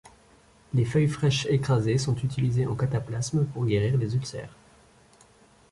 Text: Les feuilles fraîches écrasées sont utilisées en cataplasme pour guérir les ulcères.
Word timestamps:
Les 0.73 0.83
feuilles 0.83 1.07
fraîches 1.07 1.45
écrasées 1.45 1.99
sont 1.99 2.15
utilisées 2.15 2.65
en 2.65 2.73
cataplasme 2.75 3.45
pour 3.45 3.67
guérir 3.67 3.97
les 3.99 4.15
ulcères. 4.15 4.55